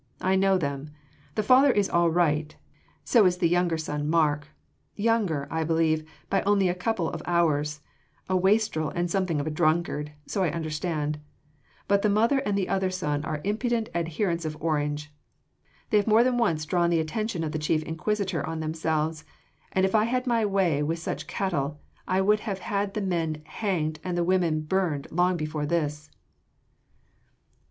[0.21, 0.89] "I know them.
[1.35, 2.55] The father is all right,
[3.03, 4.47] so is the younger son Mark
[4.95, 7.81] younger, I believe, by only a couple of hours
[8.27, 11.19] a wastrel and something of a drunkard, so I understand;
[11.87, 15.13] but the mother and the other son are impudent adherents of Orange:
[15.91, 19.23] they have more than once drawn the attention of the Chief Inquisitor on themselves,
[19.71, 23.43] and if I had my way with such cattle, I would have had the men
[23.45, 26.09] hanged and the woman burned long before this."